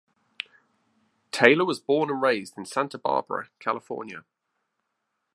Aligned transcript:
Taylor 1.31 1.63
was 1.63 1.79
born 1.79 2.09
and 2.09 2.19
raised 2.23 2.57
in 2.57 2.65
Santa 2.65 2.97
Barbara, 2.97 3.49
California. 3.59 4.25